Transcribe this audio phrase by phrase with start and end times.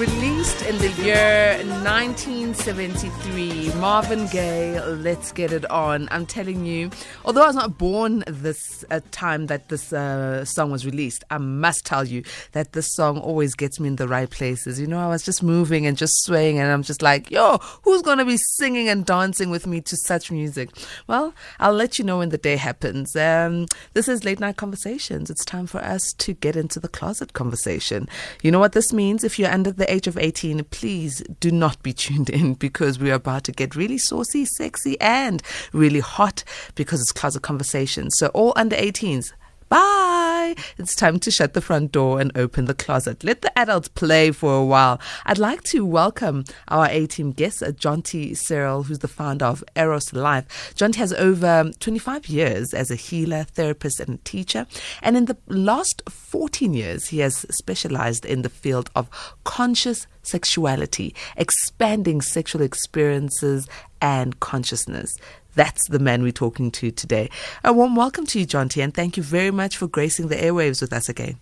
[0.00, 6.08] Released in the year 1973, Marvin Gaye, Let's Get It On.
[6.10, 6.90] I'm telling you,
[7.26, 11.36] although I was not born this uh, time that this uh, song was released, I
[11.36, 12.22] must tell you
[12.52, 14.80] that this song always gets me in the right places.
[14.80, 18.00] You know, I was just moving and just swaying, and I'm just like, yo, who's
[18.00, 20.70] going to be singing and dancing with me to such music?
[21.08, 23.14] Well, I'll let you know when the day happens.
[23.14, 25.28] Um, this is Late Night Conversations.
[25.28, 28.08] It's time for us to get into the closet conversation.
[28.42, 29.24] You know what this means?
[29.24, 33.10] If you're under the age of 18, please do not be tuned in because we
[33.10, 36.44] are about to get really saucy, sexy, and really hot
[36.74, 38.14] because it's closet conversations.
[38.16, 39.32] So, all under 18s,
[39.70, 40.56] Bye.
[40.78, 43.22] It's time to shut the front door and open the closet.
[43.22, 45.00] Let the adults play for a while.
[45.24, 49.62] I'd like to welcome our A team guest, uh, Jonty Cyril, who's the founder of
[49.76, 50.74] Eros Life.
[50.74, 54.66] Jonty has over 25 years as a healer, therapist, and teacher.
[55.02, 59.08] And in the last 14 years, he has specialized in the field of
[59.44, 63.68] conscious sexuality, expanding sexual experiences
[64.02, 65.16] and consciousness.
[65.54, 67.30] That's the man we're talking to today.
[67.64, 70.80] A warm welcome to you, Jonty, and thank you very much for gracing the airwaves
[70.80, 71.38] with us again.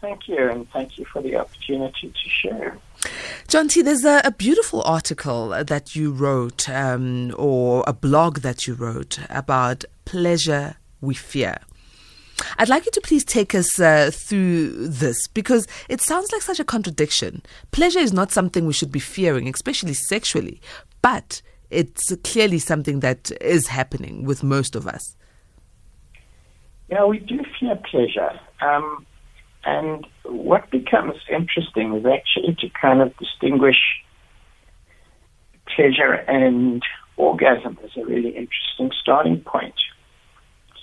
[0.00, 2.78] Thank you, and thank you for the opportunity to share.
[3.48, 8.74] Jonty, there's a, a, beautiful article that you wrote, um, or a blog that you
[8.74, 11.58] wrote about pleasure we fear.
[12.58, 16.60] I'd like you to please take us uh, through this because it sounds like such
[16.60, 17.42] a contradiction.
[17.70, 20.60] Pleasure is not something we should be fearing, especially sexually,
[21.02, 25.16] but it's clearly something that is happening with most of us.
[26.88, 28.38] Yeah, we do fear pleasure.
[28.60, 29.06] Um,
[29.64, 33.78] and what becomes interesting is actually to kind of distinguish
[35.76, 36.82] pleasure and
[37.16, 39.74] orgasm as a really interesting starting point.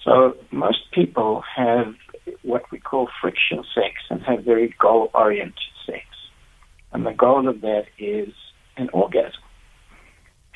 [0.04, 1.96] So most people have
[2.44, 5.54] what we call friction sex and have very goal oriented
[5.86, 6.06] sex.
[6.94, 8.30] And the goal of that is
[8.78, 9.42] an orgasm.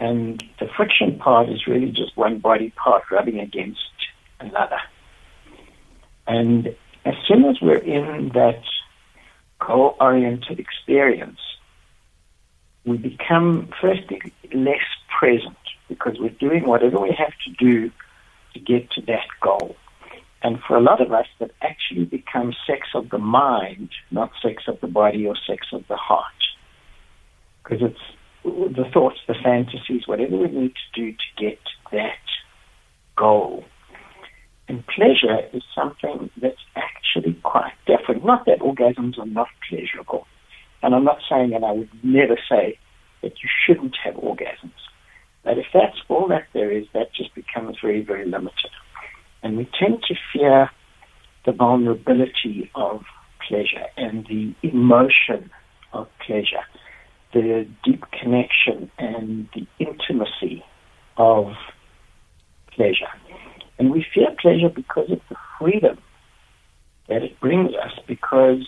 [0.02, 3.80] And the friction part is really just one body part rubbing against
[4.40, 4.80] another.
[6.26, 8.64] And as soon as we're in that
[9.60, 11.40] goal oriented experience,
[12.84, 14.82] we become firstly less
[15.20, 15.56] present
[15.88, 17.92] because we're doing whatever we have to do
[18.56, 19.76] to get to that goal.
[20.42, 24.64] And for a lot of us, that actually becomes sex of the mind, not sex
[24.68, 26.26] of the body or sex of the heart.
[27.62, 28.02] Because it's
[28.44, 31.60] the thoughts, the fantasies, whatever we need to do to get
[31.92, 32.18] that
[33.16, 33.64] goal.
[34.68, 38.26] And pleasure is something that's actually quite different.
[38.26, 40.28] Not that orgasms are not pleasurable.
[40.82, 42.80] And I'm not saying, and I would never say,
[43.22, 44.72] that you shouldn't have orgasms.
[45.44, 48.72] But if that's all that there is, that just becomes very, very limited.
[49.44, 50.70] And we tend to fear
[51.46, 53.04] the vulnerability of
[53.48, 55.50] pleasure and the emotion
[55.94, 56.64] of pleasure
[57.34, 60.64] the deep connection and the intimacy
[61.18, 61.54] of
[62.74, 63.12] pleasure.
[63.80, 65.98] And we fear pleasure because of the freedom
[67.08, 68.68] that it brings us, because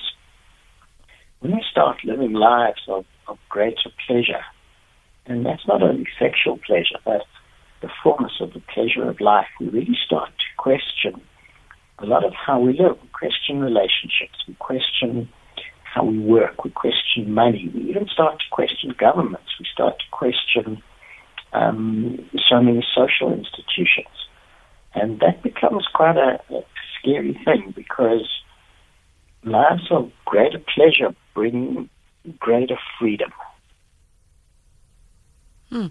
[1.39, 4.43] when we start living lives of, of greater pleasure,
[5.25, 7.21] and that's not only sexual pleasure, but
[7.81, 11.21] the fullness of the pleasure of life, we really start to question
[11.99, 12.97] a lot of how we live.
[13.01, 14.43] We question relationships.
[14.47, 15.29] We question
[15.93, 16.63] how we work.
[16.63, 17.71] We question money.
[17.73, 19.49] We even start to question governments.
[19.59, 20.81] We start to question
[21.53, 24.07] um, so many social institutions.
[24.95, 26.61] And that becomes quite a, a
[26.99, 28.27] scary thing because
[29.43, 31.89] lives of greater pleasure bring
[32.39, 33.31] greater freedom.
[35.69, 35.87] Hmm.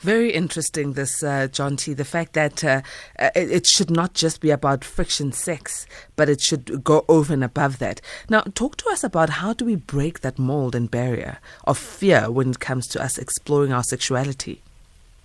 [0.00, 1.94] Very interesting, this, uh, Jonty.
[1.94, 2.80] The fact that uh,
[3.18, 7.34] uh, it, it, should not just be about friction sex, but it should go over
[7.34, 8.00] and above that.
[8.30, 12.30] Now, talk to us about how do we break that mold and barrier of fear
[12.30, 14.62] when it comes to us exploring our sexuality?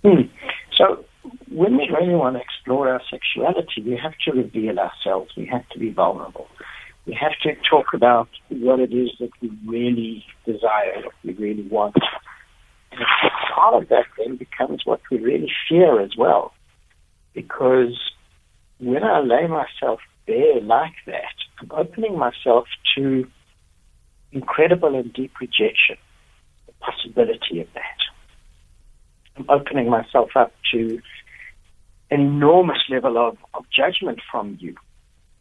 [0.04, 0.28] Hmm.
[0.76, 1.06] So,
[1.50, 5.34] when we really want to explore our sexuality, we have to reveal ourselves.
[5.38, 6.48] We have to be vulnerable.
[7.06, 11.62] We have to talk about what it is that we really desire, what we really
[11.62, 11.96] want
[13.54, 16.52] part of that then becomes what we really fear as well.
[17.34, 17.98] Because
[18.78, 22.66] when I lay myself bare like that, I'm opening myself
[22.96, 23.26] to
[24.32, 25.96] incredible and deep rejection,
[26.66, 27.98] the possibility of that.
[29.36, 31.00] I'm opening myself up to
[32.10, 34.74] an enormous level of, of judgment from you.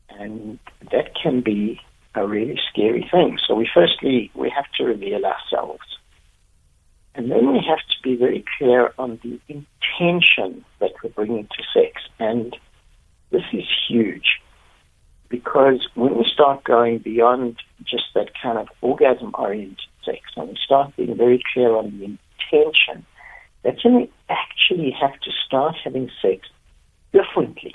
[0.09, 0.59] And
[0.91, 1.79] that can be
[2.15, 3.37] a really scary thing.
[3.45, 5.83] So we firstly we have to reveal ourselves.
[7.15, 11.63] And then we have to be very clear on the intention that we're bringing to
[11.73, 12.01] sex.
[12.19, 12.55] And
[13.31, 14.41] this is huge
[15.29, 20.57] because when we start going beyond just that kind of orgasm oriented sex and we
[20.63, 23.05] start being very clear on the intention,
[23.63, 26.47] that's when we actually have to start having sex
[27.11, 27.73] differently.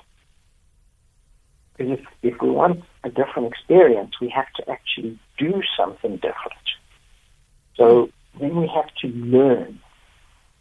[1.77, 6.67] Because if, if we want a different experience, we have to actually do something different.
[7.77, 9.81] So then we have to learn.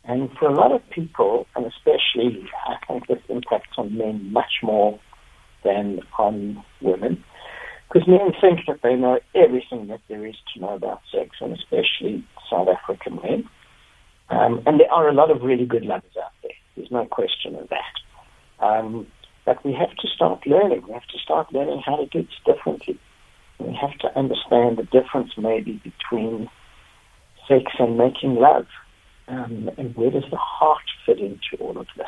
[0.06, 4.64] And for a lot of people, and especially I think this impacts on men much
[4.64, 5.00] more
[5.64, 7.24] than on women,
[7.88, 11.54] because men think that they know everything that there is to know about sex, and
[11.54, 13.50] especially South African men.
[14.30, 16.52] Um, and there are a lot of really good lovers out there.
[16.76, 18.66] There's no question of that.
[18.66, 19.08] Um,
[19.46, 20.84] but we have to start learning.
[20.88, 23.00] We have to start learning how to do this differently.
[23.58, 26.50] We have to understand the difference maybe between
[27.50, 28.68] sex and making love.
[29.28, 32.08] Um, and where does the heart fit into all of this?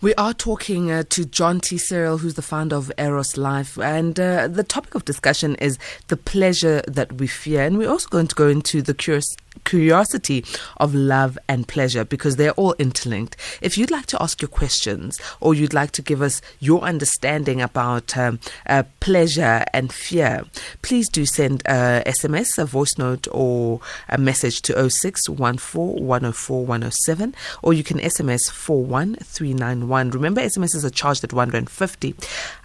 [0.00, 4.46] We are talking uh, to Jonty Cyril, who's the founder of Eros Life, and uh,
[4.46, 5.76] the topic of discussion is
[6.06, 7.64] the pleasure that we fear.
[7.64, 10.44] And we're also going to go into the curious curiosity
[10.78, 13.36] of love and pleasure because they're all interlinked.
[13.60, 17.60] If you'd like to ask your questions or you'd like to give us your understanding
[17.60, 20.44] about um, uh, pleasure and fear,
[20.82, 27.34] please do send a SMS, a voice note, or a message to 0614 104 107,
[27.62, 30.10] or you can SMS 41391.
[30.10, 32.14] Remember, SMS are charged at 150.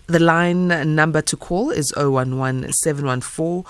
[0.08, 3.64] The line number to call is 011 714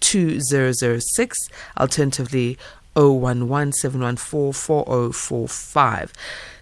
[0.00, 1.38] 2006.
[1.78, 2.58] Alternatively,
[2.96, 6.12] 011 714 4045.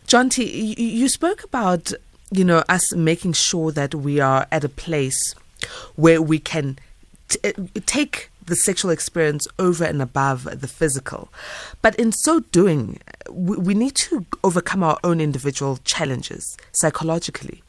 [0.07, 1.93] Jonty, you spoke about,
[2.31, 5.35] you know, us making sure that we are at a place
[5.97, 6.79] where we can
[7.29, 7.53] t- uh,
[7.87, 11.29] take the sexual experience over and above the physical.
[11.83, 13.01] But in so doing,
[13.31, 17.63] we, we need to overcome our own individual challenges psychologically.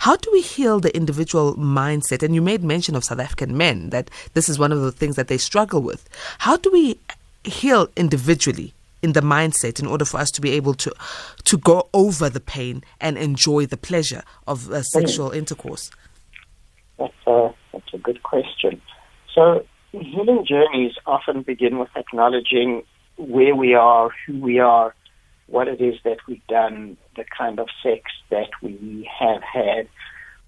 [0.00, 2.22] How do we heal the individual mindset?
[2.22, 5.16] And you made mention of South African men that this is one of the things
[5.16, 6.08] that they struggle with.
[6.38, 6.98] How do we
[7.44, 10.92] heal individually in the mindset in order for us to be able to
[11.44, 15.90] to go over the pain and enjoy the pleasure of uh, sexual intercourse?
[16.98, 18.80] That's a, that's a good question.
[19.34, 22.82] So healing journeys often begin with acknowledging
[23.16, 24.94] where we are, who we are,
[25.46, 29.88] what it is that we've done, the kind of sex that we have had,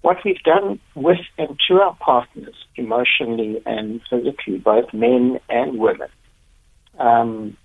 [0.01, 6.09] what we've done with and to our partners, emotionally and physically, both men and women.
[6.97, 7.57] Um,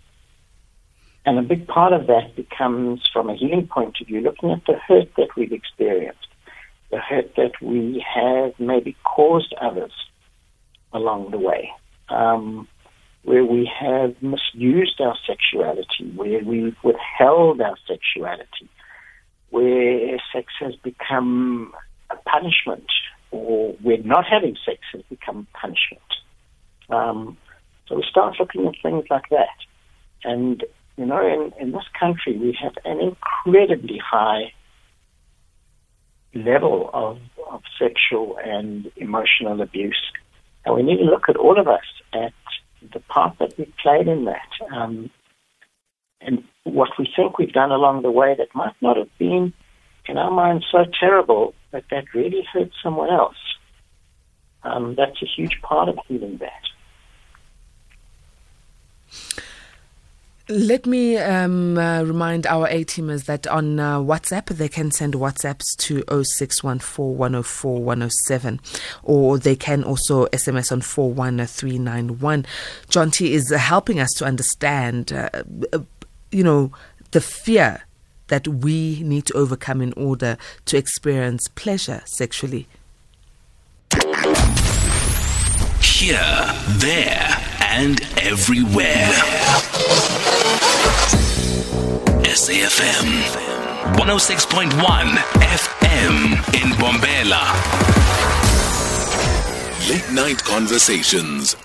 [1.26, 4.64] and a big part of that becomes, from a healing point of view, looking at
[4.66, 6.26] the hurt that we've experienced,
[6.90, 9.92] the hurt that we have maybe caused others
[10.92, 11.70] along the way.
[12.08, 12.68] Um,
[13.24, 18.68] where we have misused our sexuality, where we've withheld our sexuality,
[19.50, 21.72] where sex has become
[22.10, 22.86] a punishment,
[23.30, 26.02] or where not having sex has become punishment.
[26.90, 27.38] Um,
[27.88, 29.56] so we start looking at things like that.
[30.22, 30.62] And,
[30.96, 34.52] you know, in, in this country, we have an incredibly high
[36.34, 37.18] level of,
[37.50, 40.12] of sexual and emotional abuse.
[40.64, 42.32] And we need to look at all of us at
[42.92, 45.10] the part that we played in that, um,
[46.20, 49.52] and what we think we've done along the way that might not have been,
[50.06, 53.36] in our minds, so terrible, but that really hurt someone else.
[54.62, 56.62] Um, that's a huge part of healing that.
[60.46, 65.14] Let me um, uh, remind our A teamers that on uh, WhatsApp they can send
[65.14, 68.60] WhatsApps to 0614 104 107
[69.02, 72.44] or they can also SMS on 41391.
[72.90, 75.30] Jonty is helping us to understand, uh,
[75.72, 75.78] uh,
[76.30, 76.72] you know,
[77.12, 77.84] the fear
[78.28, 80.36] that we need to overcome in order
[80.66, 82.68] to experience pleasure sexually.
[85.80, 86.20] Here,
[86.80, 89.10] there, and everywhere.
[92.34, 93.08] SAFM
[93.96, 94.70] 106.1
[95.40, 96.16] FM
[96.54, 97.44] in Mbombela.
[99.88, 101.56] Late night conversations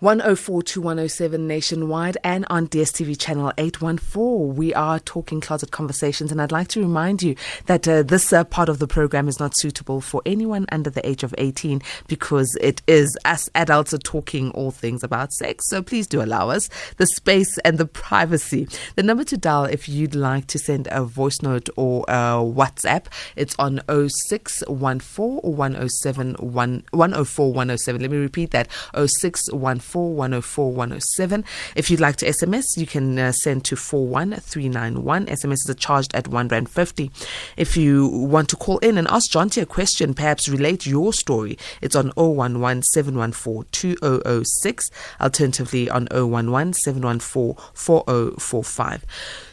[0.00, 4.56] 104 to 107 nationwide and on DSTV channel 814.
[4.56, 8.44] We are talking closet conversations, and I'd like to remind you that uh, this uh,
[8.44, 12.56] part of the program is not suitable for anyone under the age of 18 because
[12.62, 15.68] it is us adults are talking all things about sex.
[15.68, 18.68] So please do allow us the space and the privacy.
[18.96, 23.04] The number to dial if you'd like to send a voice note or a WhatsApp,
[23.36, 28.00] it's on 0614 107 104 107.
[28.00, 31.44] Let me repeat that 0614 0614 104 107.
[31.74, 35.26] If you'd like to SMS, you can uh, send to 41391.
[35.26, 37.10] SMS is charged at 1 Rand 50.
[37.56, 41.58] If you want to call in and ask Jonty a question, perhaps relate your story,
[41.80, 44.90] it's on 011 714 2006.
[45.20, 49.04] Alternatively, on 011 714 4045.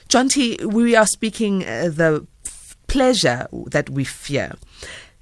[0.10, 2.26] Jonty, we are speaking uh, the
[2.88, 4.54] pleasure that we fear.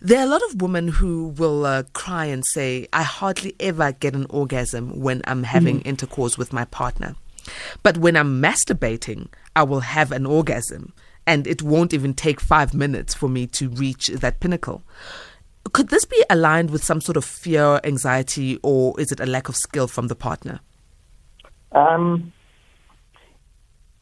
[0.01, 3.93] There are a lot of women who will uh, cry and say, I hardly ever
[3.93, 5.89] get an orgasm when I'm having mm-hmm.
[5.89, 7.15] intercourse with my partner.
[7.81, 10.93] But when I'm masturbating, I will have an orgasm,
[11.25, 14.83] and it won't even take five minutes for me to reach that pinnacle.
[15.71, 19.49] Could this be aligned with some sort of fear, anxiety, or is it a lack
[19.49, 20.59] of skill from the partner?
[21.71, 22.31] Um,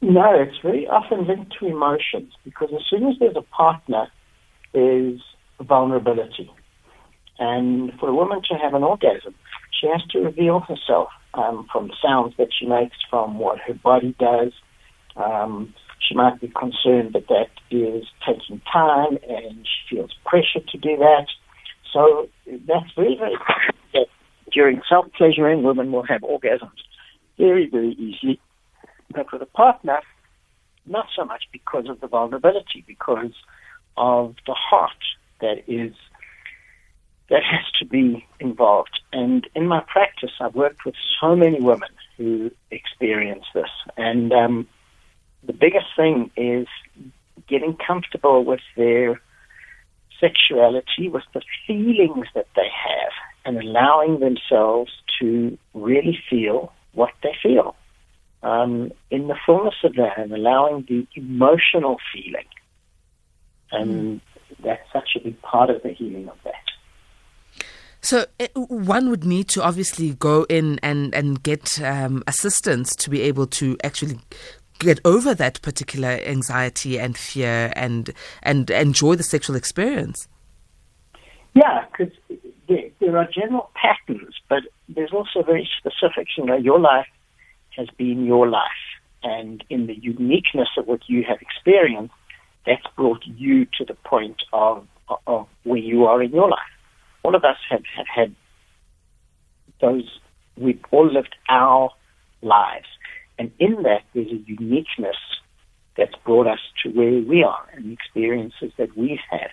[0.01, 4.07] no, it's very often linked to emotions because as soon as there's a partner,
[4.73, 5.21] there's
[5.61, 6.51] vulnerability.
[7.39, 9.35] And for a woman to have an orgasm,
[9.71, 13.73] she has to reveal herself um, from the sounds that she makes, from what her
[13.73, 14.53] body does.
[15.15, 20.77] Um, she might be concerned that that is taking time and she feels pressure to
[20.77, 21.27] do that.
[21.91, 23.35] So that's very, very
[23.93, 24.07] that
[24.51, 26.81] during self-pleasuring, women will have orgasms
[27.37, 28.39] very, very easily
[29.13, 29.99] but with a partner,
[30.85, 33.33] not so much because of the vulnerability, because
[33.95, 34.91] of the heart
[35.43, 35.93] that is
[37.29, 38.99] that has to be involved.
[39.11, 43.69] And in my practice, I've worked with so many women who experience this.
[43.97, 44.67] And um,
[45.43, 46.67] the biggest thing is
[47.47, 49.21] getting comfortable with their
[50.19, 53.13] sexuality, with the feelings that they have,
[53.45, 57.75] and allowing themselves to really feel what they feel
[58.43, 62.47] um, in the fullness of that and allowing the emotional feeling.
[63.71, 64.21] And.
[64.63, 66.53] That's such a big part of the healing of that.
[68.01, 73.09] So eh, one would need to obviously go in and and get um, assistance to
[73.09, 74.19] be able to actually
[74.79, 80.27] get over that particular anxiety and fear and and enjoy the sexual experience.
[81.53, 82.13] Yeah, because
[82.67, 86.31] there, there are general patterns, but there's also very specifics.
[86.37, 87.07] You know, your life
[87.75, 88.69] has been your life.
[89.23, 92.13] And in the uniqueness of what you have experienced,
[92.65, 94.87] that's brought you to the point of,
[95.27, 96.59] of where you are in your life.
[97.23, 98.35] All of us have, have had
[99.81, 100.19] those,
[100.57, 101.89] we've all lived our
[102.41, 102.85] lives.
[103.37, 105.17] And in that, there's a uniqueness
[105.97, 109.49] that's brought us to where we are and the experiences that we've had.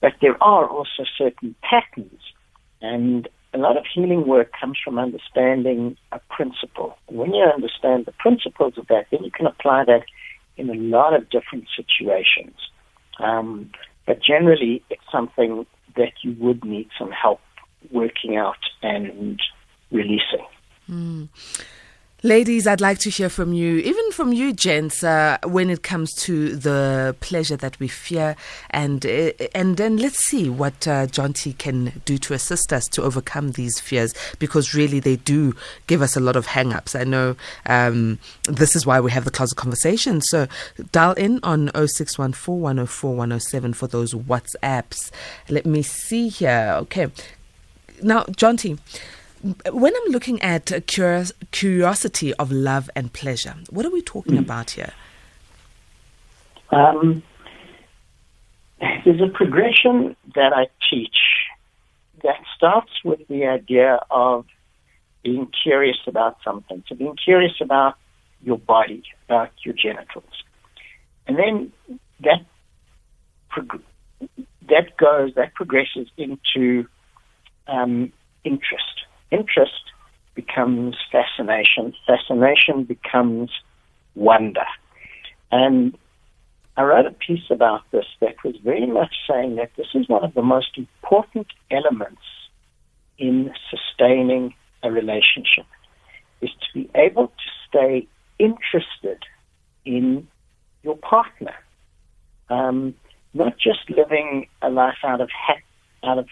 [0.00, 2.20] But there are also certain patterns.
[2.80, 6.96] And a lot of healing work comes from understanding a principle.
[7.08, 10.04] And when you understand the principles of that, then you can apply that
[10.56, 12.56] in a lot of different situations.
[13.18, 13.70] Um,
[14.06, 17.40] but generally, it's something that you would need some help
[17.90, 19.40] working out and
[19.90, 20.46] releasing.
[20.90, 21.28] Mm.
[22.24, 26.10] Ladies, I'd like to hear from you, even from you, gents, uh, when it comes
[26.22, 28.34] to the pleasure that we fear,
[28.70, 33.02] and uh, and then let's see what uh, Jonty can do to assist us to
[33.02, 35.54] overcome these fears, because really they do
[35.86, 36.94] give us a lot of hang-ups.
[36.94, 40.22] I know um, this is why we have the closet conversation.
[40.22, 40.48] So
[40.92, 45.10] dial in on 0614 104 107 for those WhatsApps.
[45.50, 46.74] Let me see here.
[46.78, 47.08] Okay,
[48.02, 48.78] now Jonty
[49.70, 54.40] when I'm looking at curios- curiosity of love and pleasure, what are we talking mm.
[54.40, 54.92] about here?
[56.70, 57.22] Um,
[59.04, 61.16] there's a progression that I teach
[62.22, 64.46] that starts with the idea of
[65.22, 66.82] being curious about something.
[66.88, 67.96] So being curious about
[68.42, 70.42] your body, about your genitals.
[71.26, 71.72] And then
[72.20, 72.44] that
[73.50, 73.82] prog-
[74.68, 76.86] that goes, that progresses into
[77.66, 79.03] um, interest
[79.34, 79.92] interest
[80.34, 83.50] becomes fascination, fascination becomes
[84.14, 84.66] wonder.
[85.50, 85.96] And
[86.76, 90.24] I wrote a piece about this that was very much saying that this is one
[90.24, 92.22] of the most important elements
[93.18, 95.66] in sustaining a relationship
[96.40, 98.06] is to be able to stay
[98.38, 99.22] interested
[99.84, 100.26] in
[100.82, 101.54] your partner,
[102.50, 102.94] um,
[103.32, 105.62] not just living a life out of ha-
[106.02, 106.26] out of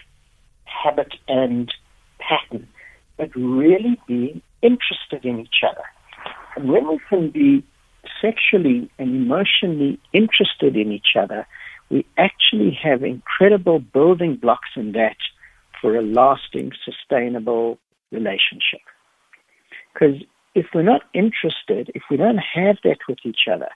[0.65, 1.73] habit and
[2.19, 2.67] pattern,
[3.17, 5.83] but really being interested in each other.
[6.55, 7.63] And when we can be
[8.21, 11.47] sexually and emotionally interested in each other,
[11.89, 15.17] we actually have incredible building blocks in that
[15.81, 17.77] for a lasting, sustainable
[18.11, 18.81] relationship.
[19.93, 20.15] Because
[20.55, 23.69] if we're not interested, if we don't have that with each other,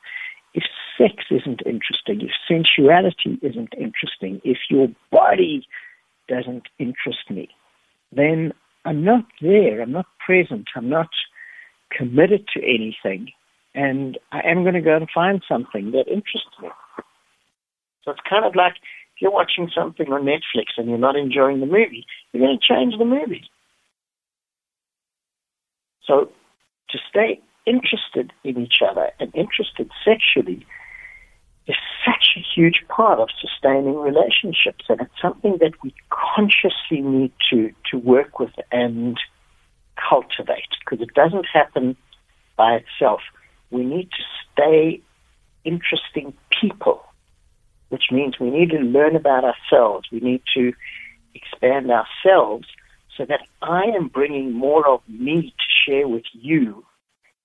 [0.53, 0.63] if
[0.97, 5.67] sex isn't interesting, if sensuality isn't interesting, if your body
[6.27, 7.49] doesn't interest me,
[8.11, 8.53] then
[8.87, 9.81] I'm not there.
[9.81, 10.69] I'm not present.
[10.73, 11.09] I'm not
[11.91, 13.31] committed to anything.
[13.75, 16.69] And I am going to go and find something that interests me.
[18.03, 18.75] So it's kind of like
[19.15, 22.73] if you're watching something on Netflix and you're not enjoying the movie, you're going to
[22.73, 23.49] change the movie.
[26.05, 26.31] So
[26.89, 30.65] to stay interested in each other and interested sexually
[31.67, 37.31] is such a huge part of sustaining relationships, and it's something that we consciously need
[37.49, 39.17] to, to work with and
[40.09, 41.95] cultivate because it doesn't happen
[42.55, 43.21] by itself.
[43.71, 45.01] We need to stay
[45.63, 47.03] interesting people,
[47.89, 50.07] which means we need to learn about ourselves.
[50.11, 50.73] We need to
[51.33, 52.67] expand ourselves
[53.17, 56.85] so that I am bringing more of me to share with you.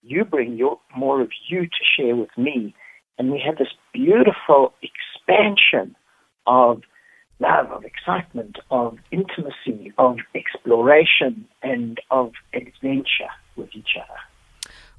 [0.02, 2.74] You bring your, more of you to share with me.
[3.19, 5.95] And we have this beautiful expansion
[6.47, 6.83] of
[7.40, 14.19] love, of excitement, of intimacy, of exploration, and of adventure with each other.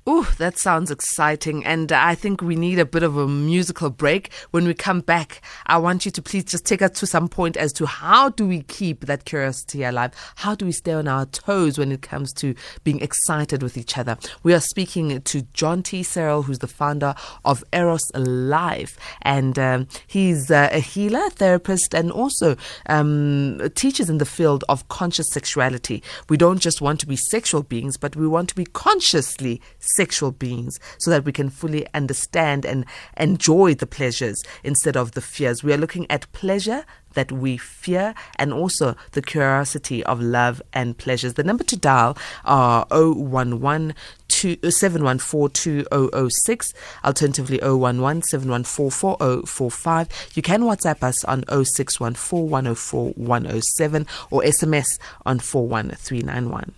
[0.07, 1.65] Ooh, that sounds exciting.
[1.65, 4.33] And I think we need a bit of a musical break.
[4.51, 7.55] When we come back, I want you to please just take us to some point
[7.55, 10.12] as to how do we keep that curiosity alive?
[10.36, 13.98] How do we stay on our toes when it comes to being excited with each
[13.98, 14.17] other?
[14.43, 19.00] We are speaking to Jonty Searle, who's the founder of Eros Life.
[19.22, 22.57] And um, he's uh, a healer, therapist, and also
[22.88, 26.03] um, teaches in the field of conscious sexuality.
[26.27, 29.92] We don't just want to be sexual beings, but we want to be consciously sexual
[30.38, 32.85] beings so that we can fully understand and
[33.17, 35.63] enjoy the pleasures instead of the fears.
[35.63, 40.97] We are looking at pleasure that we fear and also the curiosity of love and
[40.97, 41.35] pleasures.
[41.35, 43.93] The number to dial are 011
[44.29, 46.73] 714 2006,
[47.05, 50.31] alternatively 011 714 4045.
[50.33, 56.73] You can WhatsApp us on 0614 104 107 or SMS on 41391.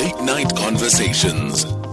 [0.00, 1.87] Late Night Conversations.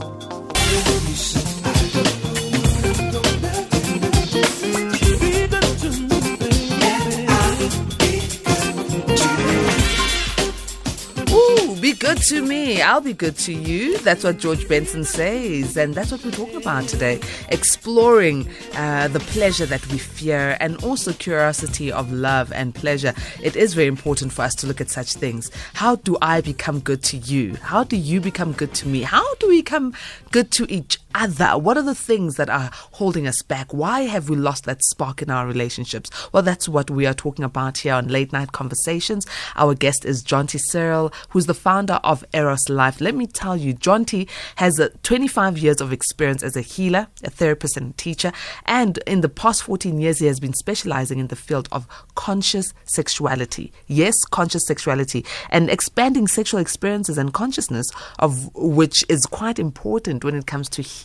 [12.25, 12.81] To me.
[12.81, 13.99] I'll be good to you.
[13.99, 15.77] That's what George Benson says.
[15.77, 17.19] And that's what we're talking about today.
[17.49, 23.13] Exploring uh, the pleasure that we fear and also curiosity of love and pleasure.
[23.43, 25.51] It is very important for us to look at such things.
[25.75, 27.55] How do I become good to you?
[27.61, 29.03] How do you become good to me?
[29.03, 29.93] How do we become
[30.31, 31.57] good to each other?
[31.57, 33.73] What are the things that are holding us back?
[33.73, 36.11] Why have we lost that spark in our relationships?
[36.31, 39.25] Well, that's what we are talking about here on Late Night Conversations.
[39.55, 42.99] Our guest is Jonty Cyril, who's the founder of Eros Life.
[43.01, 47.77] Let me tell you, Jonty has 25 years of experience as a healer, a therapist,
[47.77, 48.33] and a teacher.
[48.65, 52.73] And in the past 14 years, he has been specializing in the field of conscious
[52.83, 53.71] sexuality.
[53.87, 60.35] Yes, conscious sexuality and expanding sexual experiences and consciousness, of which is quite important when
[60.35, 61.04] it comes to healing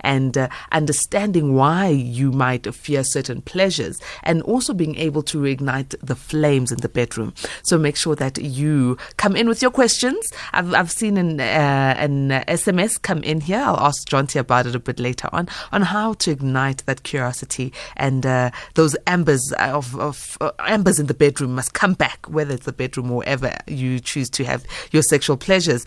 [0.00, 5.94] and uh, understanding why you might fear certain pleasures and also being able to reignite
[6.00, 7.34] the flames in the bedroom.
[7.62, 10.30] So make sure that you come in with your questions.
[10.52, 13.58] I've, I've seen an, uh, an SMS come in here.
[13.58, 17.72] I'll ask Jonty about it a bit later on, on how to ignite that curiosity
[17.96, 22.54] and uh, those embers of, of uh, embers in the bedroom must come back, whether
[22.54, 25.84] it's the bedroom or wherever you choose to have your sexual pleasures.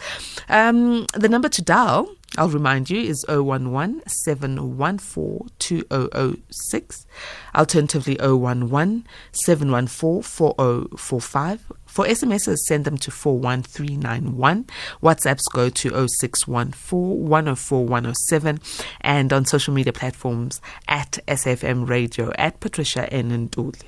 [0.50, 7.06] Um, the number to dial I'll remind you is 011 714 2006.
[7.54, 11.72] Alternatively 011 714 4045.
[11.86, 14.66] For SMSs, send them to 41391.
[15.04, 18.60] WhatsApps go to 0614 104 107.
[19.02, 23.50] And on social media platforms at SFM Radio at Patricia N.
[23.50, 23.84] Nduli.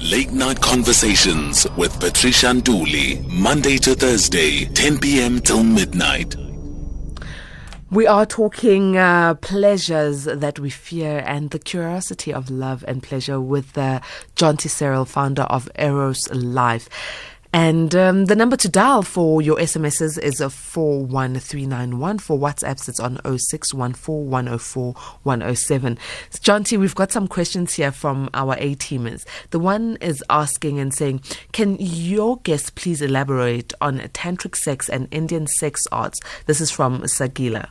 [0.00, 5.40] Late Night Conversations with Patricia Nduli, Monday to Thursday, 10 p.m.
[5.40, 6.36] till midnight.
[7.94, 13.40] We are talking uh, pleasures that we fear and the curiosity of love and pleasure
[13.40, 14.00] with uh,
[14.34, 16.88] Jonty Searle, founder of Eros Life.
[17.52, 22.18] And um, the number to dial for your SMSs is a 41391.
[22.18, 25.98] For WhatsApps, it's on 0614104107.
[26.32, 29.24] Jonty, we've got some questions here from our A teamers.
[29.50, 31.20] The one is asking and saying,
[31.52, 36.18] Can your guest please elaborate on tantric sex and Indian sex arts?
[36.46, 37.68] This is from Sagila.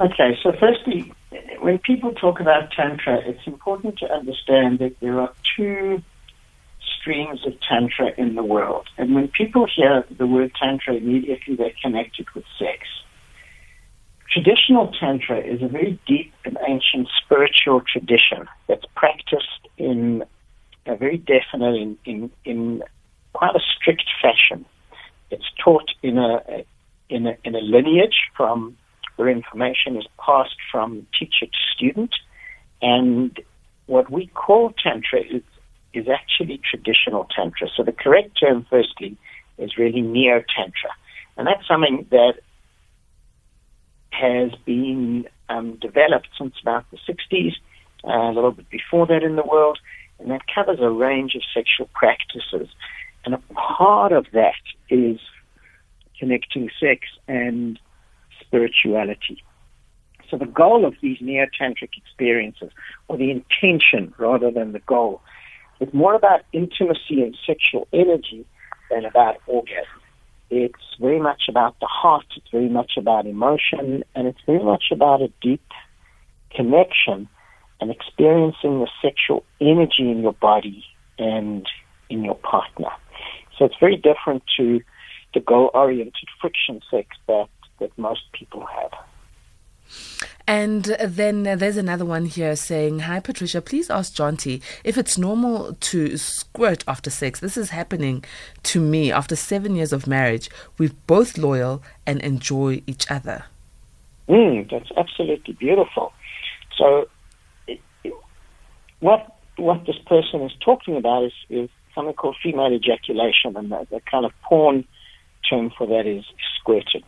[0.00, 1.12] Okay, so firstly,
[1.60, 6.02] when people talk about Tantra, it's important to understand that there are two
[6.80, 8.88] streams of Tantra in the world.
[8.96, 12.78] And when people hear the word Tantra, immediately they're connected with sex.
[14.30, 20.24] Traditional Tantra is a very deep and ancient spiritual tradition that's practiced in
[20.86, 22.82] a very definite, in, in, in
[23.34, 24.64] quite a strict fashion.
[25.30, 26.64] It's taught in a
[27.10, 28.76] in a, in a lineage from
[29.20, 32.14] where information is passed from teacher to student,
[32.80, 33.38] and
[33.84, 35.42] what we call tantra is
[35.92, 37.68] is actually traditional tantra.
[37.76, 39.16] So the correct term, firstly,
[39.58, 40.90] is really neo tantra,
[41.36, 42.34] and that's something that
[44.10, 47.54] has been um, developed since about the 60s,
[48.04, 49.78] uh, a little bit before that in the world,
[50.18, 52.68] and that covers a range of sexual practices.
[53.24, 55.18] And a part of that is
[56.18, 57.78] connecting sex and
[58.50, 59.42] spirituality.
[60.28, 62.70] So the goal of these neo-tantric experiences,
[63.08, 65.20] or the intention rather than the goal,
[65.80, 68.44] is more about intimacy and sexual energy
[68.90, 70.00] than about orgasm.
[70.50, 74.84] It's very much about the heart, it's very much about emotion, and it's very much
[74.92, 75.62] about a deep
[76.50, 77.28] connection
[77.80, 80.84] and experiencing the sexual energy in your body
[81.18, 81.66] and
[82.08, 82.90] in your partner.
[83.56, 84.80] So it's very different to
[85.34, 87.48] the goal oriented friction sex that,
[87.80, 88.92] that most people have.
[90.46, 95.74] And then there's another one here saying, Hi, Patricia, please ask Jonty if it's normal
[95.74, 97.40] to squirt after sex.
[97.40, 98.24] This is happening
[98.64, 100.50] to me after seven years of marriage.
[100.78, 103.44] We're both loyal and enjoy each other.
[104.28, 106.12] Mm, that's absolutely beautiful.
[106.76, 107.08] So,
[107.66, 108.12] it, it,
[109.00, 113.86] what what this person is talking about is, is something called female ejaculation, and the,
[113.90, 114.84] the kind of porn
[115.48, 116.24] term for that is
[116.58, 117.02] squirting.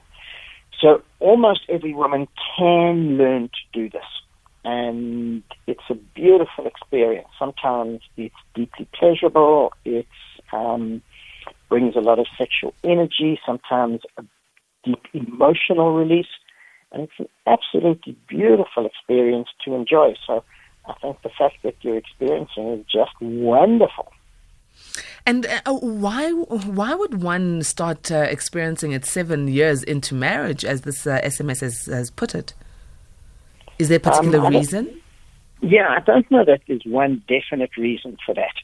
[0.82, 2.26] So almost every woman
[2.58, 4.04] can learn to do this.
[4.64, 7.28] And it's a beautiful experience.
[7.38, 9.72] Sometimes it's deeply pleasurable.
[9.84, 10.08] It
[10.52, 11.02] um,
[11.68, 14.24] brings a lot of sexual energy, sometimes a
[14.84, 16.26] deep emotional release.
[16.90, 20.14] And it's an absolutely beautiful experience to enjoy.
[20.26, 20.42] So
[20.84, 24.12] I think the fact that you're experiencing is just wonderful.
[25.24, 30.82] And uh, why why would one start uh, experiencing it seven years into marriage, as
[30.82, 32.54] this uh, SMS has, has, put it?
[33.78, 35.00] Is there a particular um, reason?
[35.60, 38.54] Yeah, I don't know that there's one definite reason for that.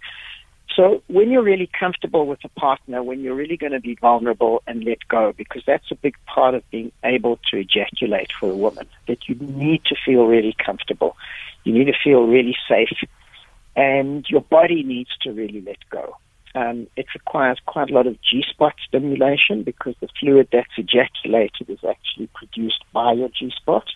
[0.75, 4.63] So when you're really comfortable with a partner, when you're really going to be vulnerable
[4.67, 8.57] and let go, because that's a big part of being able to ejaculate for a
[8.57, 11.17] woman, that you need to feel really comfortable.
[11.65, 12.97] You need to feel really safe
[13.79, 16.17] and your body needs to really let go.
[16.59, 21.67] Um, it requires quite a lot of G spot stimulation because the fluid that's ejaculated
[21.69, 23.87] is actually produced by your G spot.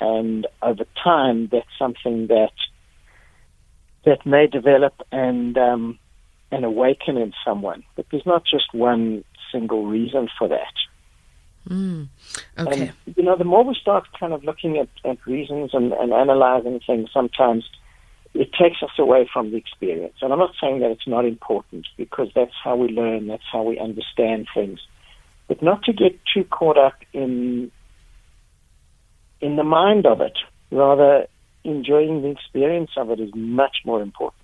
[0.00, 2.56] And over time, that's something that
[4.06, 5.98] that may develop and um,
[6.50, 7.84] and awaken in someone.
[7.94, 10.74] But there's not just one single reason for that.
[11.68, 12.08] Mm,
[12.58, 12.92] okay.
[13.06, 16.12] And, you know, the more we start kind of looking at, at reasons and, and
[16.12, 17.64] analyzing things, sometimes
[18.34, 20.14] it takes us away from the experience.
[20.22, 23.62] And I'm not saying that it's not important because that's how we learn, that's how
[23.62, 24.80] we understand things.
[25.48, 27.70] But not to get too caught up in
[29.40, 30.38] in the mind of it.
[30.70, 31.26] Rather
[31.64, 34.38] enjoying the experience of it is much more important.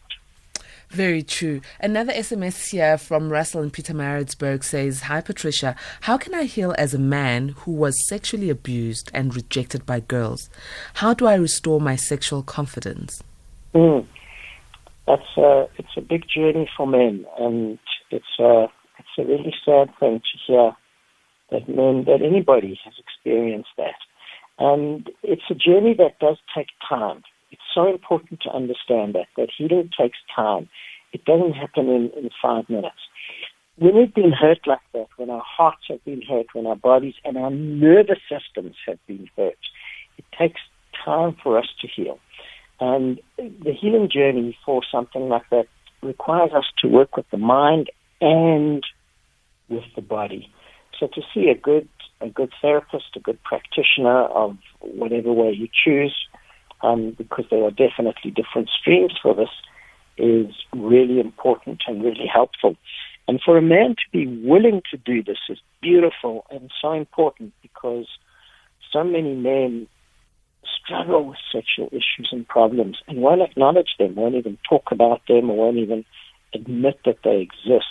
[0.90, 1.60] Very true.
[1.80, 6.94] Another SMS here from Russell in Pietermaritzburg says, Hi Patricia, how can I heal as
[6.94, 10.48] a man who was sexually abused and rejected by girls?
[10.94, 13.22] How do I restore my sexual confidence?
[13.74, 14.06] Mm.
[15.06, 17.78] That's a, it's a big journey for men, and
[18.10, 18.66] it's a,
[18.98, 20.72] it's a really sad thing to hear
[21.50, 23.94] that men, that anybody has experienced that.
[24.58, 27.22] And it's a journey that does take time.
[27.50, 30.68] It's so important to understand that, that healing takes time.
[31.12, 32.98] It doesn't happen in, in five minutes.
[33.76, 37.14] When we've been hurt like that, when our hearts have been hurt, when our bodies
[37.24, 39.56] and our nervous systems have been hurt,
[40.18, 40.60] it takes
[41.04, 42.18] time for us to heal.
[42.80, 45.66] And the healing journey for something like that
[46.02, 48.84] requires us to work with the mind and
[49.68, 50.50] with the body.
[50.98, 51.88] So to see a good
[52.20, 56.14] a good therapist, a good practitioner of whatever way you choose,
[56.82, 59.50] um, because there are definitely different streams for this,
[60.16, 62.76] is really important and really helpful.
[63.28, 67.52] And for a man to be willing to do this is beautiful and so important
[67.62, 68.06] because
[68.92, 69.86] so many men
[70.88, 75.50] struggle with sexual issues and problems and won't acknowledge them, won't even talk about them,
[75.50, 76.04] or won't even
[76.54, 77.84] admit that they exist.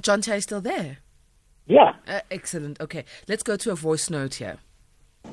[0.00, 0.98] John, are you still there?
[1.66, 1.94] Yeah.
[2.06, 2.80] Uh, excellent.
[2.80, 4.58] Okay, let's go to a voice note here.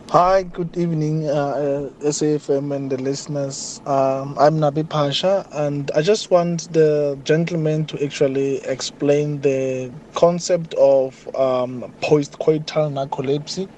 [0.09, 3.79] Hi, good evening, uh, uh, SAFM and the listeners.
[3.85, 10.73] Um, I'm Nabi Pasha, and I just want the gentleman to actually explain the concept
[10.75, 13.69] of um, postcoital narcolepsy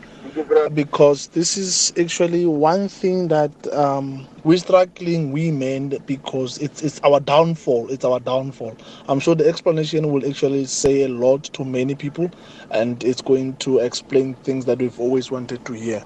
[0.73, 7.19] because this is actually one thing that um, we're struggling women because it's it's our
[7.19, 7.89] downfall.
[7.89, 8.75] It's our downfall.
[9.07, 12.29] I'm sure the explanation will actually say a lot to many people,
[12.71, 16.03] and it's going to explain things that we've always wanted to hear.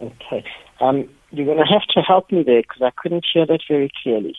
[0.00, 0.44] Okay.
[0.80, 3.90] Um, you're going to have to help me there because I couldn't hear that very
[4.02, 4.36] clearly.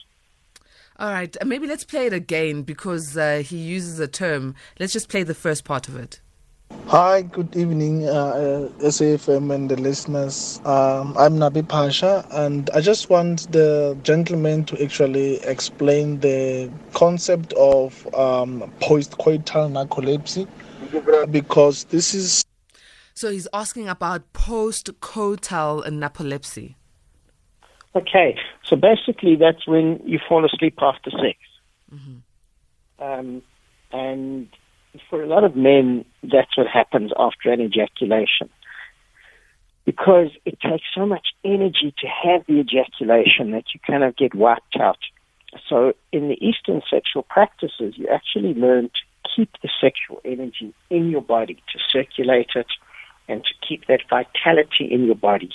[1.00, 4.54] All right, uh, maybe let's play it again because uh, he uses a term.
[4.80, 6.20] Let's just play the first part of it.
[6.88, 10.62] Hi, good evening, uh, uh SAFM and the listeners.
[10.66, 17.54] Um, I'm Nabi Pasha, and I just want the gentleman to actually explain the concept
[17.54, 20.48] of um, post-coital narcolepsy
[21.32, 22.44] because this is.
[23.16, 26.76] So he's asking about post-coital narcolepsy.
[27.96, 31.38] Okay, so basically that's when you fall asleep after sex.
[31.94, 33.04] Mm-hmm.
[33.04, 33.42] Um,
[33.92, 34.48] and
[35.10, 38.50] for a lot of men, that's what happens after an ejaculation.
[39.86, 44.34] Because it takes so much energy to have the ejaculation that you kind of get
[44.34, 45.00] wiped out.
[45.68, 51.10] So in the Eastern sexual practices, you actually learn to keep the sexual energy in
[51.10, 52.68] your body, to circulate it,
[53.28, 55.50] and to keep that vitality in your body.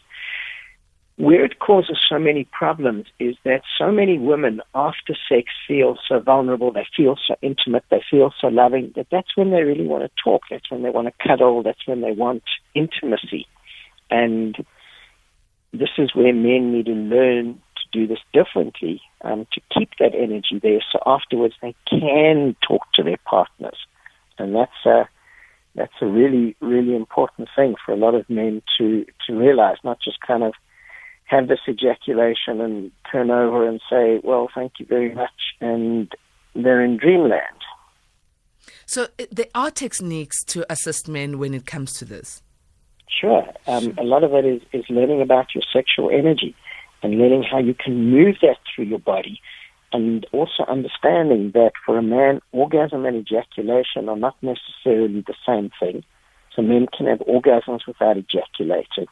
[1.18, 6.20] Where it causes so many problems is that so many women after sex feel so
[6.20, 10.04] vulnerable, they feel so intimate, they feel so loving that that's when they really want
[10.04, 13.48] to talk, that's when they want to cuddle, that's when they want intimacy.
[14.08, 14.56] And
[15.72, 20.14] this is where men need to learn to do this differently, um, to keep that
[20.14, 23.76] energy there so afterwards they can talk to their partners.
[24.38, 25.08] And that's a,
[25.74, 30.00] that's a really, really important thing for a lot of men to, to realize, not
[30.00, 30.54] just kind of
[31.28, 36.10] have this ejaculation and turn over and say, well, thank you very much, and
[36.54, 37.42] they're in dreamland.
[38.86, 42.42] So there are techniques to assist men when it comes to this.
[43.08, 43.46] Sure.
[43.66, 46.54] Um, a lot of it is, is learning about your sexual energy
[47.02, 49.40] and learning how you can move that through your body
[49.92, 55.70] and also understanding that for a man, orgasm and ejaculation are not necessarily the same
[55.80, 56.04] thing.
[56.54, 59.06] So men can have orgasms without ejaculating.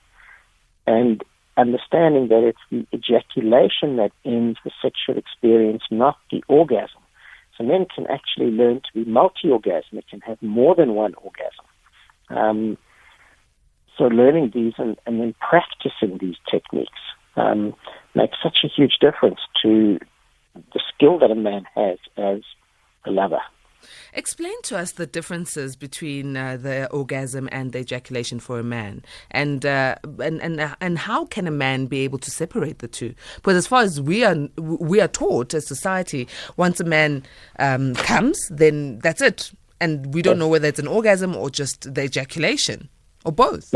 [0.87, 1.23] And
[1.57, 7.01] understanding that it's the ejaculation that ends the sexual experience, not the orgasm.
[7.57, 11.65] So men can actually learn to be multi-orgasmic and have more than one orgasm.
[12.29, 12.79] Um,
[13.97, 17.01] so learning these and, and, then practicing these techniques
[17.37, 17.75] um,
[18.15, 19.99] makes such a huge difference to
[20.55, 22.41] the skill that a man has as
[23.07, 23.41] a lover.
[24.13, 29.03] Explain to us the differences between uh, the orgasm and the ejaculation for a man,
[29.31, 32.89] and uh, and and uh, and how can a man be able to separate the
[32.89, 33.15] two?
[33.37, 37.23] Because as far as we are we are taught as society, once a man
[37.59, 41.95] um, comes, then that's it, and we don't know whether it's an orgasm or just
[41.95, 42.89] the ejaculation
[43.25, 43.73] or both.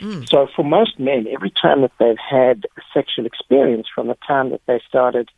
[0.00, 0.28] Mm.
[0.28, 4.50] So for most men, every time that they've had a sexual experience from the time
[4.50, 5.28] that they started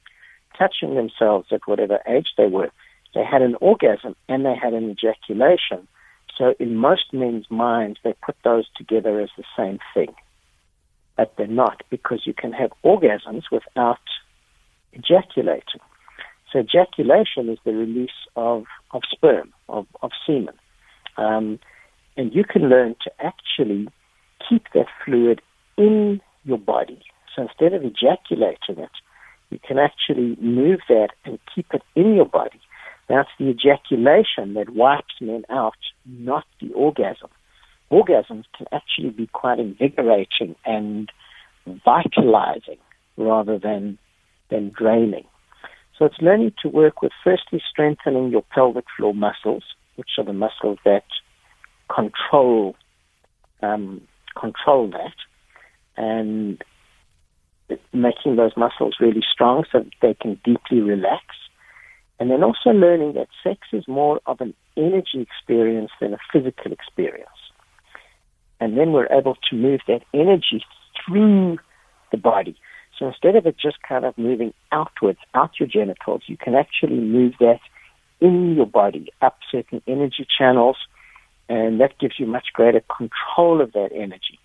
[0.57, 2.71] touching themselves at whatever age they were
[3.15, 5.87] they had an orgasm and they had an ejaculation.
[6.37, 10.15] So in most men's minds, they put those together as the same thing.
[11.17, 13.99] But they're not because you can have orgasms without
[14.93, 15.81] ejaculating.
[16.53, 20.55] So ejaculation is the release of, of sperm, of, of semen.
[21.17, 21.59] Um,
[22.17, 23.89] and you can learn to actually
[24.49, 25.41] keep that fluid
[25.77, 27.01] in your body.
[27.35, 28.91] So instead of ejaculating it,
[29.51, 32.61] you can actually move that and keep it in your body.
[33.13, 37.29] That's the ejaculation that wipes men out, not the orgasm.
[37.91, 41.13] Orgasms can actually be quite invigorating and
[41.85, 42.79] vitalizing
[43.19, 43.99] rather than,
[44.49, 45.27] than draining.
[45.99, 49.65] So it's learning to work with firstly strengthening your pelvic floor muscles,
[49.97, 51.05] which are the muscles that
[51.95, 52.77] control
[53.63, 54.01] um,
[54.41, 55.15] control that,
[55.99, 56.65] and
[57.93, 61.27] making those muscles really strong so that they can deeply relax.
[62.23, 66.71] And then also learning that sex is more of an energy experience than a physical
[66.71, 67.27] experience.
[68.61, 70.65] And then we're able to move that energy
[71.05, 71.59] through
[72.13, 72.57] the body.
[72.97, 77.01] So instead of it just kind of moving outwards, out your genitals, you can actually
[77.01, 77.59] move that
[78.21, 80.77] in your body, up certain energy channels,
[81.49, 84.39] and that gives you much greater control of that energy,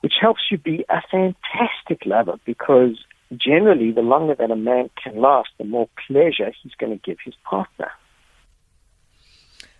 [0.00, 2.98] which helps you be a fantastic lover because
[3.36, 7.18] generally, the longer that a man can last, the more pleasure he's going to give
[7.24, 7.90] his partner.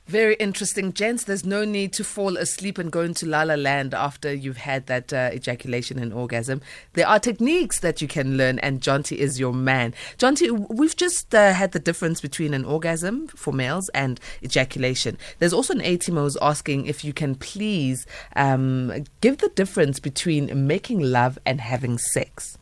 [0.09, 1.25] Very interesting, gents.
[1.25, 4.87] There's no need to fall asleep and go into la la land after you've had
[4.87, 6.63] that uh, ejaculation and orgasm.
[6.95, 9.93] There are techniques that you can learn, and Jonty is your man.
[10.17, 15.19] Jonty, we've just uh, had the difference between an orgasm for males and ejaculation.
[15.41, 20.67] There's also an A who's asking if you can please um, give the difference between
[20.67, 22.57] making love and having sex.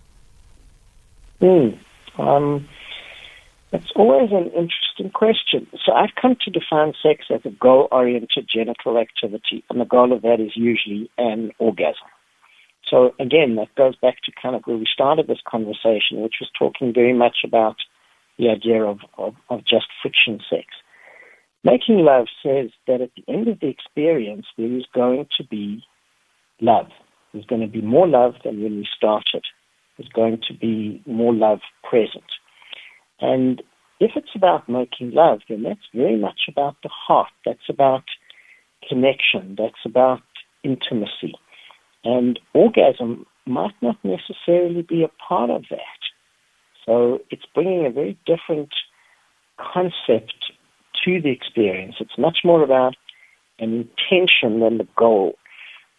[1.40, 1.79] Mm,
[2.18, 2.68] um,
[3.72, 5.66] it's always an interesting question.
[5.85, 10.22] So I've come to define sex as a goal-oriented genital activity, and the goal of
[10.22, 12.09] that is usually an orgasm.
[12.88, 16.51] So again, that goes back to kind of where we started this conversation, which was
[16.57, 17.77] talking very much about
[18.38, 20.66] the idea of, of, of just friction sex.
[21.64, 25.83] Making love says that at the end of the experience, there is going to be
[26.61, 26.87] love.
[27.33, 29.44] There's going to be more love than when we started.
[29.96, 32.24] There's going to be more love present.
[33.20, 33.62] And
[34.00, 37.32] if it's about making love, then that's very much about the heart.
[37.44, 38.04] That's about
[38.88, 39.56] connection.
[39.59, 40.22] That's about
[40.62, 41.35] intimacy.
[42.04, 46.00] And orgasm might not necessarily be a part of that.
[46.85, 48.70] So it's bringing a very different
[49.59, 50.52] concept
[51.04, 51.96] to the experience.
[52.00, 52.96] It's much more about
[53.59, 55.37] an intention than the goal.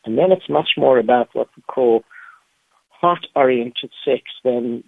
[0.06, 2.04] And then it's much more about what we call
[3.00, 4.84] heart oriented sex than,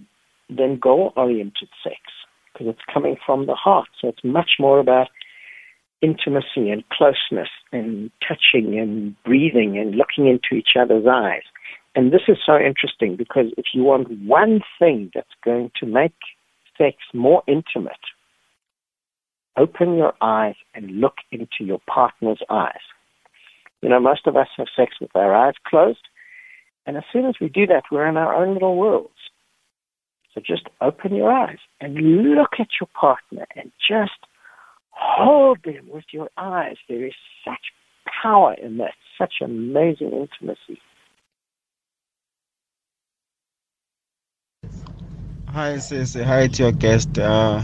[0.50, 1.98] than goal oriented sex
[2.52, 3.88] because it's coming from the heart.
[4.02, 5.08] So it's much more about
[6.02, 11.44] intimacy and closeness and touching and breathing and looking into each other's eyes.
[11.96, 16.14] And this is so interesting because if you want one thing that's going to make
[16.78, 18.00] sex more intimate,
[19.58, 22.80] open your eyes and look into your partner's eyes.
[23.82, 26.08] You know, most of us have sex with our eyes closed.
[26.86, 29.14] And as soon as we do that, we're in our own little worlds.
[30.34, 31.96] So just open your eyes and
[32.36, 34.20] look at your partner and just
[34.92, 36.78] hold them with your eyes.
[36.88, 37.14] There is
[37.44, 37.72] such
[38.22, 40.82] power in that, such amazing intimacy.
[45.48, 46.14] Hi, sis.
[46.14, 47.18] Hi to your guest.
[47.18, 47.64] Uh,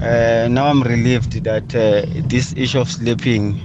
[0.00, 3.60] uh, now I'm relieved that uh, this issue of sleeping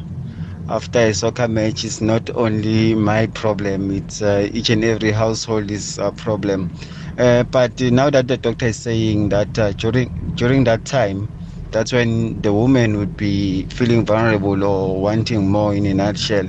[0.70, 5.72] after a soccer match is not only my problem, it's uh, each and every household
[5.72, 6.72] is a problem.
[7.18, 11.30] Uh, but now that the doctor is saying that uh, during during that time,
[11.72, 16.48] that's when the woman would be feeling vulnerable or wanting more in a nutshell.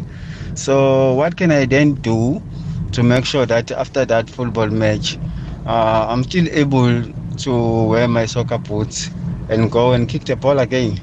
[0.55, 2.43] So what can I then do
[2.93, 5.17] to make sure that after that football match,
[5.67, 7.03] uh, I'm still able
[7.39, 9.11] to wear my soccer boots
[9.49, 10.99] and go and kick the ball again?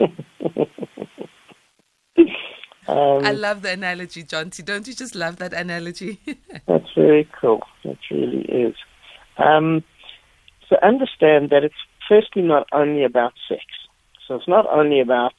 [2.92, 4.62] Um, I love the analogy, Jonty.
[4.62, 6.20] Don't you just love that analogy?
[6.66, 7.62] that's very cool.
[7.84, 8.74] It really is.
[9.38, 9.82] Um,
[10.68, 11.74] so understand that it's
[12.06, 13.64] firstly not only about sex.
[14.28, 15.32] So it's not only about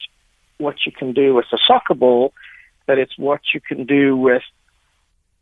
[0.58, 2.32] what you can do with a soccer ball,
[2.88, 4.42] but it's what you can do with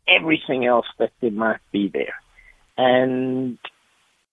[0.07, 2.15] everything else that there might be there.
[2.77, 3.57] And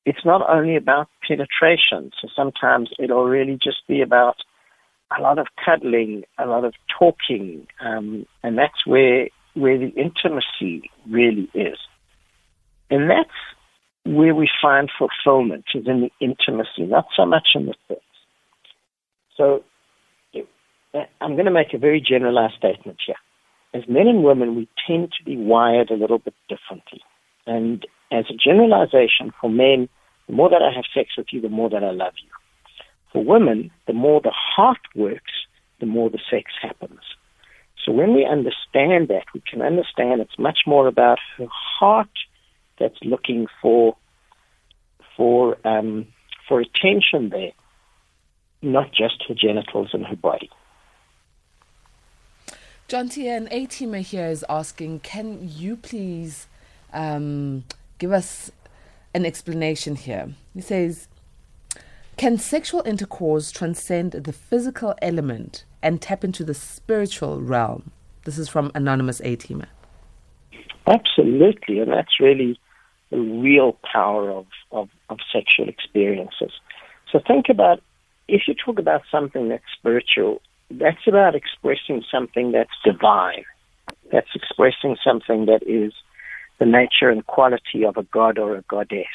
[0.05, 2.11] it's not only about penetration.
[2.21, 4.37] So sometimes it'll really just be about
[5.17, 10.91] a lot of cuddling, a lot of talking, um, and that's where where the intimacy
[11.09, 11.79] really is,
[12.91, 13.31] and that's
[14.05, 18.01] where we find fulfillment is in the intimacy, not so much in the sex.
[19.37, 19.65] So,
[21.21, 23.17] I'm going to make a very generalized statement here.
[23.73, 27.01] As men and women, we tend to be wired a little bit differently,
[27.47, 29.89] and as a generalization for men,
[30.27, 32.31] the more that I have sex with you, the more that I love you.
[33.13, 35.33] For women, the more the heart works,
[35.81, 37.01] the more the sex happens.
[37.85, 42.11] So when we understand that, we can understand it's much more about her heart
[42.79, 43.97] that's looking for
[45.17, 46.07] for um,
[46.47, 47.53] for attention there,
[48.63, 50.51] not just her genitals and her body.
[52.89, 56.49] Jonty, an A-teamer here is asking, can you please
[56.93, 57.63] um,
[57.99, 58.51] give us
[59.15, 60.35] an explanation here?
[60.55, 61.07] He says,
[62.21, 67.93] can sexual intercourse transcend the physical element and tap into the spiritual realm?
[68.27, 69.69] This is from Anonymous A Teamer.
[70.87, 72.61] Absolutely, and that's really
[73.09, 76.53] the real power of, of, of sexual experiences.
[77.11, 77.83] So think about
[78.29, 83.47] if you talk about something that's spiritual, that's about expressing something that's divine.
[84.13, 85.95] That's expressing something that is
[86.59, 89.07] the nature and quality of a god or a goddess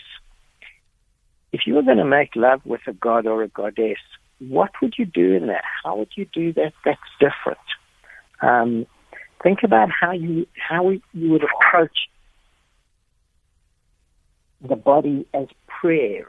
[1.55, 4.03] if you were going to make love with a god or a goddess,
[4.39, 5.63] what would you do in that?
[5.83, 6.73] How would you do that?
[6.83, 7.67] That's different.
[8.41, 8.85] Um,
[9.41, 11.97] think about how you how you would approach
[14.62, 16.27] the body as prayer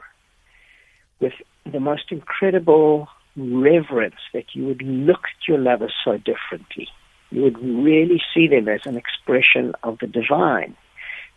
[1.19, 1.33] with
[1.69, 6.87] the most incredible reverence, that you would look at your lover so differently.
[7.31, 10.77] You would really see them as an expression of the divine.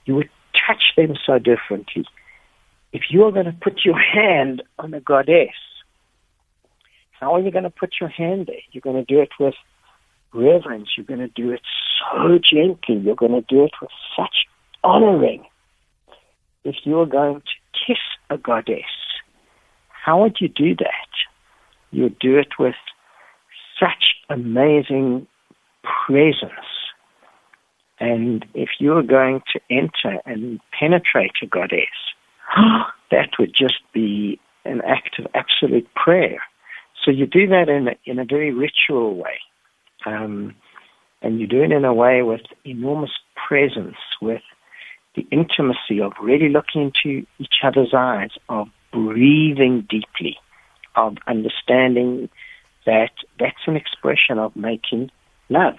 [0.05, 0.30] You would
[0.66, 2.05] touch them so differently.
[2.93, 5.55] If you are going to put your hand on a goddess,
[7.12, 8.57] how are you going to put your hand there?
[8.72, 9.55] You're going to do it with
[10.34, 10.88] reverence.
[10.97, 11.61] You're going to do it
[12.01, 12.97] so gently.
[12.97, 14.47] You're going to do it with such
[14.82, 15.45] honoring.
[16.64, 18.82] If you're going to kiss a goddess,
[19.88, 21.09] how would you do that?
[21.91, 22.74] You would do it with
[23.78, 25.26] such amazing
[26.07, 26.53] presence.
[27.99, 31.88] And if you're going to enter and penetrate a goddess,
[33.11, 36.40] that would just be an act of absolute prayer.
[37.05, 39.40] So you do that in a, in a very ritual way.
[40.05, 40.55] Um,
[41.22, 43.11] and you do it in a way with enormous
[43.48, 44.42] presence, with
[45.14, 50.38] the intimacy of really looking into each other's eyes, of breathing deeply,
[50.96, 52.28] of understanding
[52.86, 55.11] that that's an expression of making
[55.48, 55.76] love.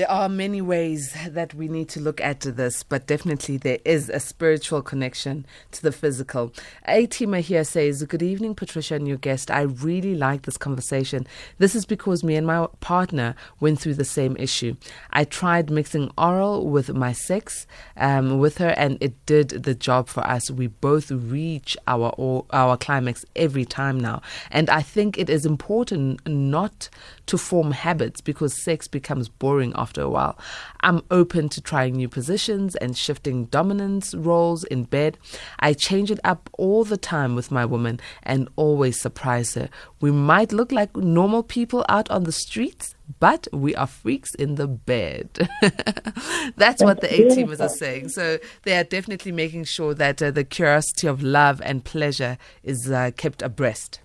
[0.00, 4.08] There are many ways that we need to look at this, but definitely there is
[4.08, 6.54] a spiritual connection to the physical.
[6.88, 9.50] Atima here says, Good evening, Patricia and your guest.
[9.50, 11.26] I really like this conversation.
[11.58, 14.74] This is because me and my partner went through the same issue.
[15.10, 17.66] I tried mixing oral with my sex
[17.98, 20.50] um, with her, and it did the job for us.
[20.50, 22.14] We both reach our,
[22.48, 24.22] our climax every time now.
[24.50, 26.88] And I think it is important not
[27.30, 30.36] to form habits because sex becomes boring after a while.
[30.80, 35.16] I'm open to trying new positions and shifting dominance roles in bed.
[35.60, 39.68] I change it up all the time with my woman and always surprise her.
[40.00, 44.56] We might look like normal people out on the streets, but we are freaks in
[44.56, 45.30] the bed.
[46.56, 48.08] That's what the A teamers are saying.
[48.08, 52.90] So they are definitely making sure that uh, the curiosity of love and pleasure is
[52.90, 54.00] uh, kept abreast.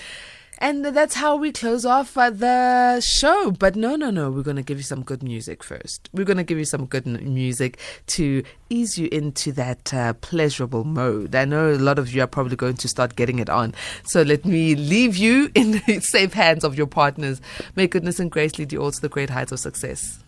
[0.62, 3.50] And that's how we close off uh, the show.
[3.50, 4.30] But no, no, no.
[4.30, 6.10] We're going to give you some good music first.
[6.12, 10.84] We're going to give you some good music to ease you into that uh, pleasurable
[10.84, 11.34] mode.
[11.34, 13.74] I know a lot of you are probably going to start getting it on.
[14.04, 17.40] So let me leave you in the safe hands of your partners.
[17.74, 20.22] May goodness and grace lead you all to the great heights of success.